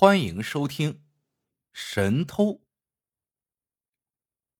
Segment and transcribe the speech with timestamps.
[0.00, 0.92] 欢迎收听
[1.72, 2.44] 《神偷》。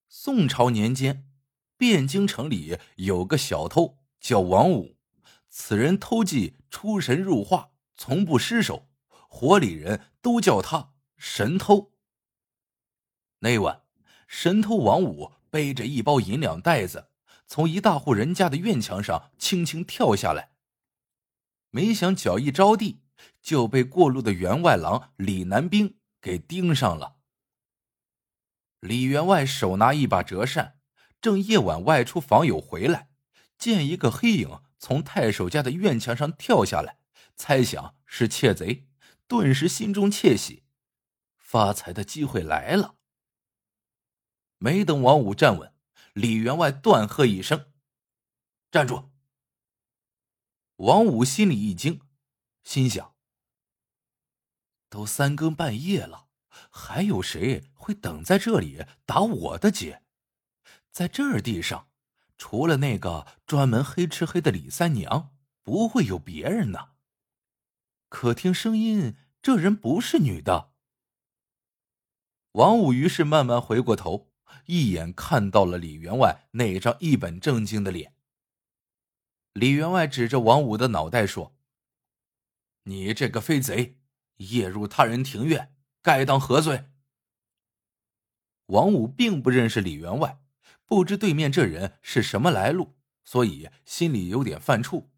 [0.09, 1.31] 宋朝年间，
[1.79, 4.97] 汴京城里有个小偷叫王五，
[5.49, 8.89] 此人偷技出神入化，从不失手，
[9.29, 11.93] 伙里人都叫他神偷。
[13.39, 13.85] 那晚，
[14.27, 17.13] 神偷王五背着一包银两袋子，
[17.47, 20.57] 从一大户人家的院墙上轻轻跳下来，
[21.71, 23.03] 没想脚一着地。
[23.41, 27.17] 就被过路的员外郎李南冰给盯上了。
[28.81, 30.79] 李员外手拿一把折扇，
[31.21, 33.11] 正夜晚外出访友回来，
[33.59, 36.99] 见一个黑影从太守家的院墙上跳下来，
[37.35, 38.89] 猜想是窃贼，
[39.27, 40.63] 顿时心中窃喜，
[41.37, 42.95] 发财的机会来了。
[44.59, 45.73] 没等王五站稳，
[46.13, 47.73] 李员外断喝一声
[48.71, 49.11] ：“站住！”
[50.77, 52.01] 王五心里一惊。
[52.65, 53.15] 心想：
[54.91, 56.29] 都三更半夜了，
[56.71, 60.03] 还有谁会等在这里打我的劫？
[60.91, 61.89] 在这儿地上，
[62.37, 66.91] 除了那个专门黑吃黑的李三娘，不会有别人呢。
[68.09, 70.73] 可听声音，这人不是女的。
[72.53, 74.31] 王五于是慢慢回过头，
[74.67, 78.15] 一眼看到了李员外那张一本正经的脸。
[79.53, 81.58] 李员外指着王五的脑袋说。
[82.89, 83.99] 你这个飞贼，
[84.37, 86.89] 夜入他人庭院，该当何罪？
[88.67, 90.41] 王五并不认识李员外，
[90.87, 95.09] 不知对面这人是什么来路，所以心里有点犯怵。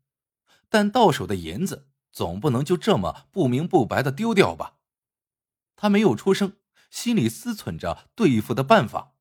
[0.69, 4.79] 但到手的银子总不能就这么不明不白的丢掉吧？
[5.77, 6.57] 他没有出声，
[6.91, 9.15] 心里思忖着对付的办法。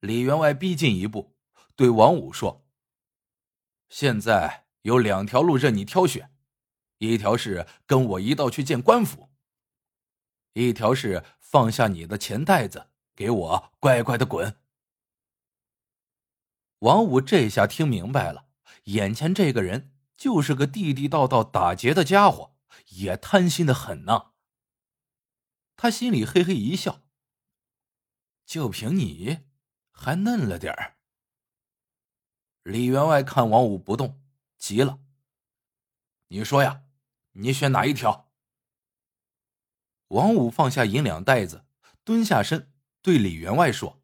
[0.00, 1.34] 李员外逼近一步，
[1.74, 2.66] 对王五说
[3.88, 6.30] ：“现在有两条路任你挑选。”
[6.98, 9.30] 一条是跟我一道去见官府，
[10.54, 14.58] 一条是放下你的钱袋子，给我乖乖的滚。
[16.80, 18.48] 王五这下听明白了，
[18.84, 22.56] 眼前这个人就是个地地道道打劫的家伙，
[22.88, 24.32] 也贪心的很呐。
[25.76, 27.02] 他心里嘿嘿一笑，
[28.46, 29.40] 就凭你，
[29.90, 30.96] 还嫩了点儿。
[32.62, 34.22] 李员外看王五不动，
[34.56, 35.00] 急了，
[36.28, 36.84] 你说呀？
[37.38, 38.30] 你选哪一条？
[40.08, 41.66] 王五放下银两袋子，
[42.02, 44.00] 蹲下身对李员外说：“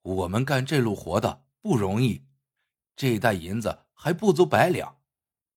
[0.00, 2.24] 我们干这路活的不容易，
[2.96, 5.02] 这袋银子还不足百两，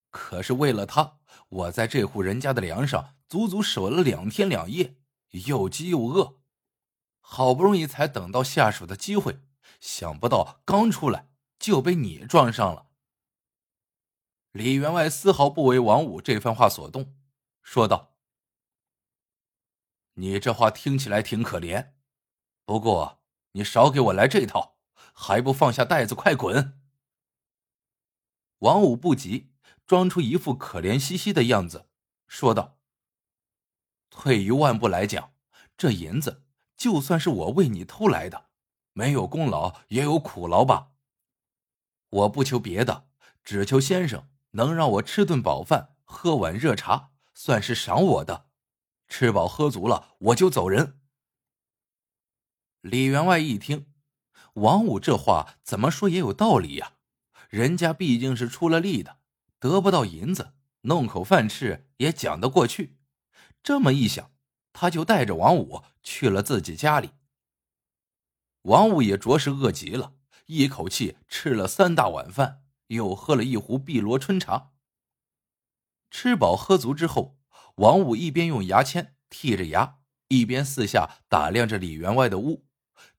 [0.09, 4.97] 可是为了他，我在这户人家的梁上足足守了两天两夜，
[5.29, 6.41] 又饥又饿，
[7.21, 9.39] 好不容易才等到下手的机会，
[9.79, 12.87] 想不到刚出来就被你撞上了。”
[14.53, 17.15] 李员外丝毫不为王五这番话所动，
[17.63, 18.13] 说道
[20.13, 21.93] ：“你这话听起来挺可怜，
[22.63, 24.77] 不过你少给我来这套，
[25.11, 26.79] 还不放下袋子快滚！”
[28.61, 29.51] 王五不急，
[29.87, 31.89] 装出一副可怜兮兮的样子，
[32.27, 32.77] 说道
[34.11, 35.33] ：“退一万步来讲，
[35.75, 36.45] 这银子
[36.77, 38.51] 就算是我为你偷来的，
[38.91, 40.91] 没有功劳也有苦劳吧。
[42.09, 43.09] 我不求别的，
[43.43, 48.47] 只求先生。”能让我吃顿饱饭，喝碗热茶，算是赏我的。
[49.07, 50.99] 吃饱喝足了，我就走人。
[52.81, 53.87] 李员外一听，
[54.53, 56.93] 王五这话怎么说也有道理呀。
[57.49, 59.19] 人家毕竟是出了力的，
[59.59, 62.97] 得不到银子，弄口饭吃也讲得过去。
[63.61, 64.31] 这么一想，
[64.71, 67.11] 他就带着王五去了自己家里。
[68.63, 70.15] 王五也着实饿极了，
[70.47, 72.62] 一口气吃了三大碗饭。
[72.93, 74.71] 又喝了一壶碧螺春茶。
[76.09, 77.37] 吃饱喝足之后，
[77.75, 82.67] 王五一边用牙签剔着牙，一边四下打量着李员外的屋。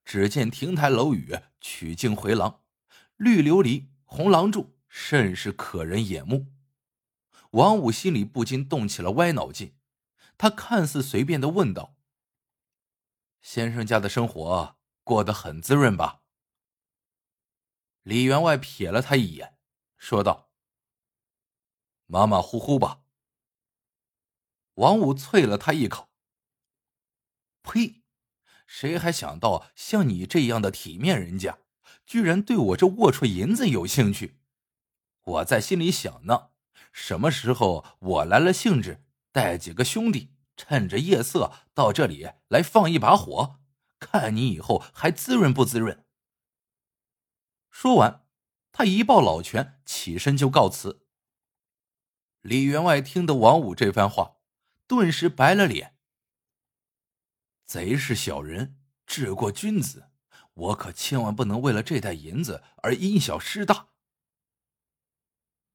[0.04, 2.62] 只见亭台楼宇、曲径回廊、
[3.16, 6.52] 绿琉璃、红廊柱，甚是可人眼目。
[7.52, 9.76] 王五心里不禁动起了歪脑筋。
[10.36, 11.96] 他看似随便的问道
[13.40, 16.20] ：“先生家的生活过得很滋润吧？”
[18.02, 19.53] 李员外瞥了他一眼。
[20.04, 20.50] 说道
[22.04, 23.04] ：“马马虎虎吧。”
[24.76, 26.10] 王五啐了他一口
[27.64, 28.02] ：“呸！
[28.66, 31.60] 谁还想到像你这样的体面人家，
[32.04, 34.38] 居然对我这龌龊银子有兴趣？
[35.22, 36.50] 我在心里想呢，
[36.92, 43.58] 什么时候我来了兴致，带几个兄弟，趁着夜色到这里来放一把火，
[43.98, 46.04] 看你以后还滋润不滋润。”
[47.72, 48.23] 说完。
[48.76, 51.06] 他一抱老拳，起身就告辞。
[52.40, 54.38] 李员外听得王五这番话，
[54.88, 55.96] 顿时白了脸。
[57.64, 58.76] 贼是小人，
[59.06, 60.10] 治过君子，
[60.54, 63.90] 我可千万不能为了这袋银子而因小失大。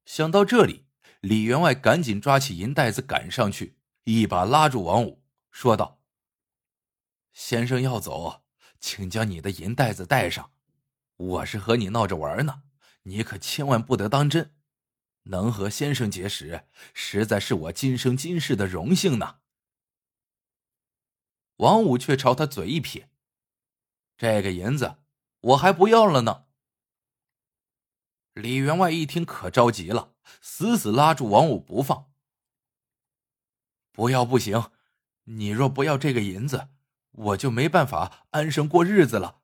[0.04, 0.84] 想到这里，
[1.20, 6.02] 李员外赶紧抓起银袋子赶上去，一把拉住王五，说道
[7.32, 8.42] ：“先生要走，
[8.78, 10.52] 请将你的银袋子带上。
[11.16, 12.64] 我是和你闹着玩呢，
[13.10, 14.54] 你可千万不得当真。
[15.24, 19.40] 能和先生结识，实在是我今生今世的荣幸呢。”
[21.58, 23.10] 王五却朝他嘴一撇
[24.16, 24.96] ：“这个银子
[25.40, 26.46] 我还不要了呢。”
[28.32, 32.10] 李员外一听可着急了，死死拉住王五不放
[33.92, 34.70] ：“不要不行，
[35.24, 36.68] 你若不要这个银子，
[37.10, 39.42] 我就没办法安生过日子了。”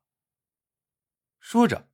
[1.39, 1.91] 说着，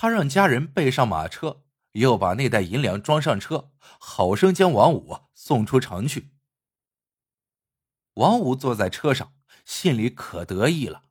[0.00, 1.62] 他让家人备上马车，
[1.92, 6.30] 又把那袋银两装上车，好生将王五送出城去。
[8.14, 9.34] 王五坐在车上。
[9.66, 11.04] 心里可得意了。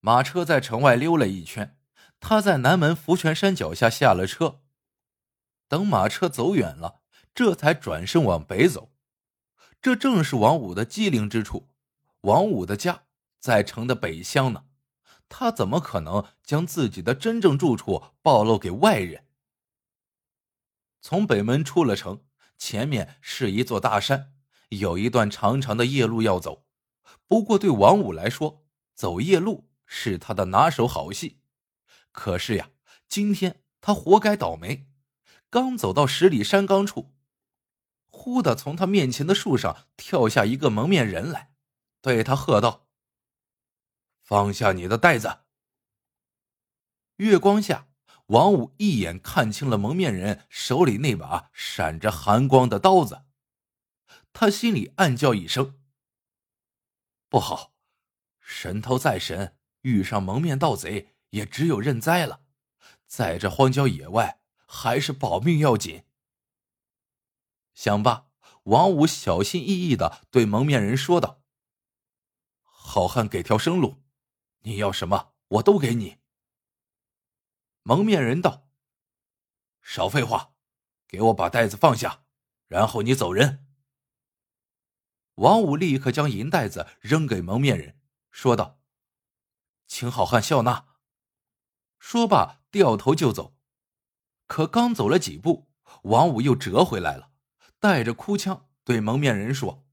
[0.00, 1.78] 马车在城外溜了一圈，
[2.18, 4.62] 他在南门福泉山脚下下了车。
[5.68, 7.00] 等马车走远了，
[7.32, 8.92] 这才转身往北走。
[9.80, 11.70] 这正是王五的机灵之处。
[12.22, 13.04] 王五的家
[13.38, 14.65] 在城的北乡呢，
[15.28, 19.26] 他怎么可能将自己的真正住处暴露给外人？
[21.00, 22.24] 从北门出了城，
[22.58, 24.32] 前面是一座大山，
[24.70, 26.64] 有一段长长的夜路要走。
[27.28, 28.64] 不过，对王五来说，
[28.94, 31.40] 走夜路是他的拿手好戏。
[32.12, 32.70] 可是呀，
[33.08, 34.88] 今天他活该倒霉。
[35.50, 37.14] 刚走到十里山岗处，
[38.08, 41.52] 忽的从他面前的树上跳下一个蒙面人来，
[42.00, 42.85] 对他喝道
[44.26, 45.38] ：“放下你的袋子！”
[47.16, 47.88] 月光下，
[48.26, 53.22] 王五一眼看清了蒙面人手里那把闪着寒光的刀子，
[54.32, 55.80] 他心里暗叫一声。
[57.28, 57.72] 不好，
[58.40, 62.42] 神偷再神，遇上蒙面盗贼，也只有认栽了。
[63.06, 66.04] 在这荒郊野外，还是保命要紧。
[67.72, 68.28] 想罢，
[68.64, 71.42] 王五小心翼翼的对蒙面人说道
[72.62, 74.02] ：“好汉给条生路，
[74.66, 76.18] 你要什么，我都给你。”
[77.82, 78.68] 蒙面人道
[79.80, 80.54] ：“少废话，
[81.06, 82.24] 给我把袋子放下，
[82.66, 83.64] 然后你走人。”
[85.36, 88.00] 王五立刻将银袋子扔给蒙面人，
[88.32, 88.80] 说道
[89.86, 90.96] ：“请好汉笑纳。”
[92.00, 93.56] 说罢，掉头就走。
[94.48, 95.70] 可刚走了几步，
[96.02, 97.30] 王五又折回来了，
[97.78, 99.86] 带着哭腔对蒙面人说：“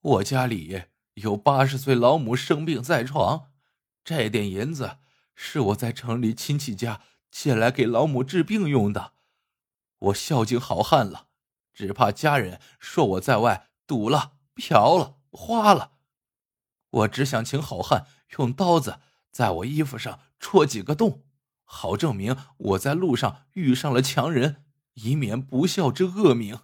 [0.00, 3.50] 我家里有八十岁老母生病在床，
[4.02, 4.96] 这点银子
[5.34, 9.12] 是我在城里亲戚家借来给老母治病用的。
[9.98, 11.26] 我孝敬好汉了，
[11.74, 15.92] 只怕家人说我在外。”赌了，嫖了，花了，
[16.90, 18.04] 我只想请好汉
[18.36, 18.98] 用刀子
[19.30, 21.22] 在我衣服上戳几个洞，
[21.62, 24.64] 好证明我在路上遇上了强人，
[24.94, 26.62] 以免不孝之恶名。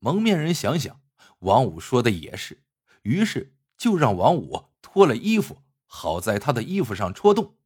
[0.00, 1.00] 蒙面人想想，
[1.44, 2.64] 王五说的也是，
[3.02, 7.58] 于是就让王五脱了衣服，好在他的衣服上戳洞。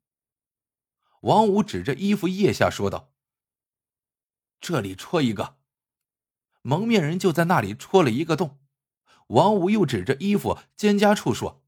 [1.21, 3.13] 王五指着衣服腋下说道
[4.61, 5.59] ：“这里戳一个。”
[6.63, 8.59] 蒙面人就在那里戳了一个洞，
[9.29, 11.63] 王五又指着衣服肩胛处说：“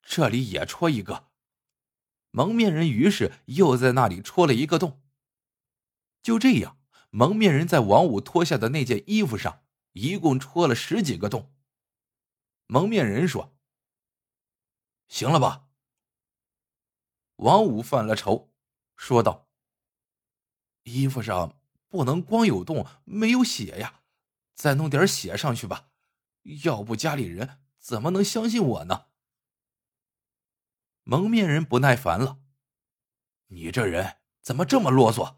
[0.00, 1.28] 这里也戳一个。”
[2.30, 5.02] 蒙面人于是又在那里戳了一个洞。
[6.22, 6.78] 就这样，
[7.10, 9.63] 蒙面人在王五脱下的那件衣服上
[9.94, 11.52] 一共戳了十几个洞。
[12.66, 13.56] 蒙面人说
[15.08, 15.66] ：“行了吧？”
[17.36, 18.52] 王五犯了愁，
[18.94, 19.48] 说道
[20.84, 21.58] ：“衣服上……”
[21.94, 24.02] 不能光有洞没有血呀，
[24.56, 25.92] 再弄点血上去吧，
[26.64, 29.06] 要不家里人怎么能相信我呢？
[31.04, 32.40] 蒙面人不耐烦了
[33.46, 35.36] ：“你这人怎么这么啰嗦？”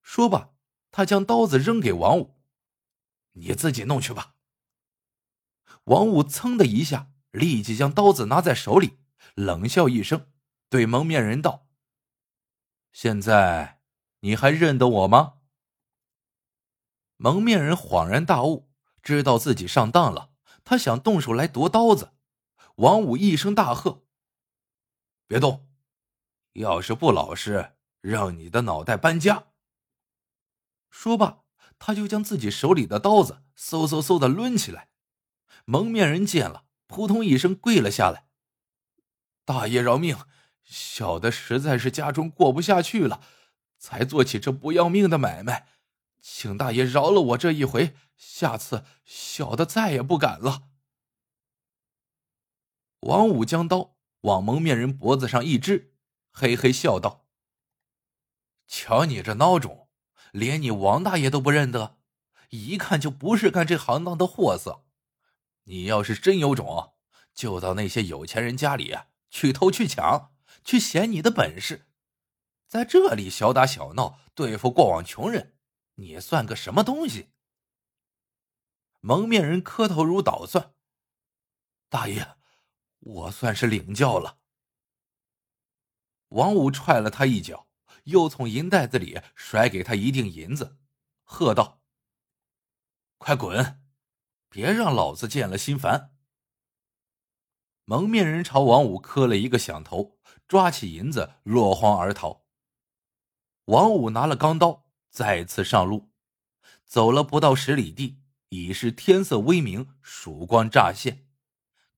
[0.00, 0.54] 说罢，
[0.90, 2.34] 他将刀子扔给王五
[3.38, 4.34] ：“你自己弄去吧。”
[5.84, 8.98] 王五噌的一下，立即将刀子拿在手里，
[9.34, 10.30] 冷笑一声，
[10.68, 11.66] 对蒙面人道
[12.92, 13.76] ：“现在。”
[14.20, 15.34] 你还认得我吗？
[17.18, 18.68] 蒙面人恍然大悟，
[19.00, 20.32] 知道自己上当了。
[20.64, 22.14] 他想动手来夺刀子，
[22.74, 24.04] 王五一声大喝
[25.28, 25.68] ：“别动！
[26.54, 29.52] 要是不老实，让你的脑袋搬家！”
[30.90, 31.44] 说罢，
[31.78, 34.88] 他就将自己手里的刀子嗖嗖嗖的抡起来。
[35.64, 38.28] 蒙面人见了，扑通一声跪了下来
[39.44, 40.16] ：“大爷饶命！
[40.62, 43.22] 小的实在是家中过不下去了。”
[43.80, 45.68] 才做起这不要命的买卖，
[46.20, 50.64] 请大爷饶了我这一回，下次小的再也不敢了。
[53.02, 55.94] 王五将刀往蒙面人脖子上一支，
[56.32, 57.28] 嘿嘿笑道
[58.66, 59.87] ：“瞧你这孬种，
[60.38, 61.98] 连你王大爷都不认得，
[62.50, 64.84] 一看就不是干这行当的货色。
[65.64, 66.94] 你要是真有种，
[67.34, 68.96] 就到那些有钱人家里
[69.30, 70.32] 去偷去抢，
[70.64, 71.86] 去显你的本事。
[72.66, 75.54] 在这里小打小闹对付过往穷人。”
[76.00, 77.30] 你算个什么东西？
[79.00, 80.74] 蒙面人磕头如捣蒜。
[81.88, 82.36] 大爷，
[83.00, 84.38] 我算是领教了。
[86.28, 87.67] 王五踹了他一脚，
[88.08, 90.78] 又从银袋子里甩给他一锭银子，
[91.24, 91.82] 喝道
[93.18, 93.82] ：“快滚，
[94.48, 96.14] 别让老子见了心烦。”
[97.84, 102.44] 蒙面人朝王五磕了一个响头，抓起银子落荒而逃。
[103.66, 104.86] 王五拿了钢刀。
[105.10, 106.10] 再次上路，
[106.84, 111.26] 走了不到十里地，已是天色微明，曙光乍现。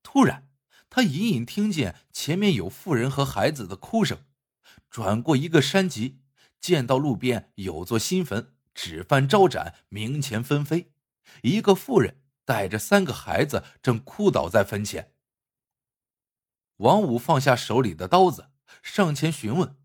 [0.02, 0.49] 突然，
[0.88, 4.25] 他隐隐听见前面有妇人和孩子的哭声。
[4.90, 6.20] 转过一个山脊，
[6.61, 10.92] 见到路边有座新坟，纸幡招展，冥钱纷飞。
[11.42, 15.12] 一个妇人带着三个孩子正哭倒在坟前。
[16.78, 18.50] 王五放下手里的刀子，
[18.82, 19.76] 上前询问，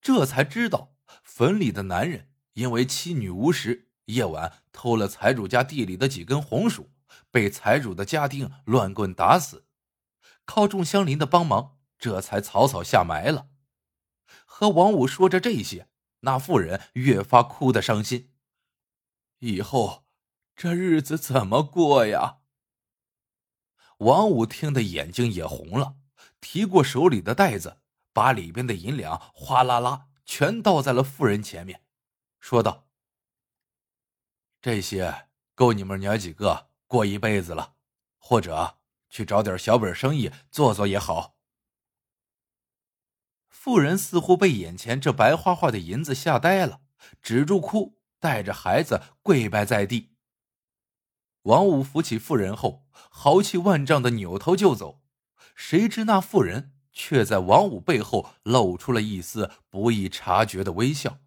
[0.00, 2.30] 这才知道坟里的男人。
[2.52, 6.92] 因为妻女无实，夜晚偷了财主家地里的几根红薯，
[7.32, 9.66] 被财主的家丁乱棍打死。
[10.44, 13.48] 靠众乡邻的帮忙，这才草草下埋了。
[14.56, 15.88] 和王五说着这些，
[16.20, 18.32] 那妇人越发哭得伤心。
[19.40, 20.04] 以后
[20.54, 22.38] 这日子怎么过呀？
[23.96, 25.96] 王五听得眼睛也红了，
[26.40, 27.78] 提过手里的袋子，
[28.12, 31.82] 把里边的银两哗啦啦全倒在了妇人前面。
[32.38, 32.86] 说道
[34.62, 37.74] ：“这些够你们娘几个过一辈子了，
[38.18, 38.78] 或者
[39.10, 41.33] 去找点小本生意做做也好。”
[43.64, 46.82] 妇人似乎被眼前这白花花的银子吓呆了，
[47.22, 50.18] 止住哭，带着孩子跪拜在地。
[51.44, 55.00] 王五扶起妇人后，豪气万丈的扭头就走，
[55.54, 61.20] 谁知那妇人却在王五背后露出了一丝不易察觉的微笑。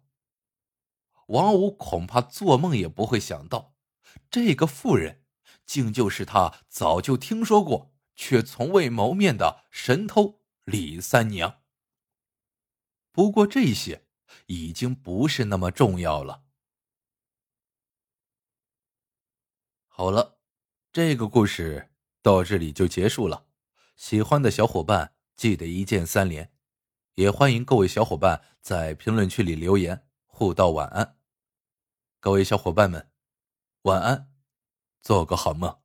[1.26, 3.74] 王五恐怕做梦也不会想到，
[4.30, 5.24] 这个妇人
[5.66, 11.57] 竟就是他早就听说过却从未谋面的神偷李三娘。
[13.12, 14.06] 不过这些
[14.46, 16.44] 已经不是那么重要了。
[19.86, 20.38] 好了，
[20.92, 21.90] 这个故事
[22.22, 23.46] 到这里就结束了。
[23.96, 26.52] 喜欢的小伙伴记得一键三连，
[27.14, 31.18] 也欢迎各位小伙伴在评论区里留言互道晚安。
[32.20, 33.10] 各位小伙伴们，
[33.82, 34.32] 晚安，
[35.02, 35.80] 做个好梦。